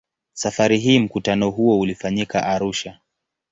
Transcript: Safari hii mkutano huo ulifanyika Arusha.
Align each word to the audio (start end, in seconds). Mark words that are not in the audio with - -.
Safari 0.33 0.77
hii 0.79 0.99
mkutano 0.99 1.49
huo 1.49 1.79
ulifanyika 1.79 2.43
Arusha. 2.45 2.99